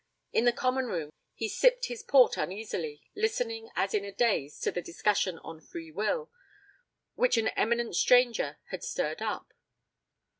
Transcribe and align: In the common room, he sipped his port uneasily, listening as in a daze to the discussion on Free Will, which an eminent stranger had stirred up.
In 0.33 0.45
the 0.45 0.51
common 0.51 0.87
room, 0.87 1.11
he 1.35 1.47
sipped 1.47 1.85
his 1.85 2.01
port 2.01 2.35
uneasily, 2.35 3.03
listening 3.15 3.69
as 3.75 3.93
in 3.93 4.03
a 4.03 4.11
daze 4.11 4.59
to 4.61 4.71
the 4.71 4.81
discussion 4.81 5.37
on 5.43 5.61
Free 5.61 5.91
Will, 5.91 6.31
which 7.13 7.37
an 7.37 7.49
eminent 7.49 7.95
stranger 7.95 8.57
had 8.71 8.83
stirred 8.83 9.21
up. 9.21 9.53